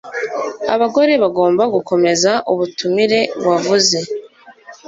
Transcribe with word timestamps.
abagore 0.73 1.13
bagomba 1.23 1.63
gukomeza 1.75 2.31
ubutumire 2.51 3.19
wavuze 3.47 3.97